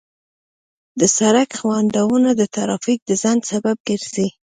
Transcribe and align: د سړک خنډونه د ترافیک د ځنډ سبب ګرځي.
د 0.99 1.01
سړک 1.17 1.49
خنډونه 1.59 2.29
د 2.35 2.41
ترافیک 2.55 2.99
د 3.05 3.11
ځنډ 3.23 3.41
سبب 3.51 3.77
ګرځي. 3.87 4.27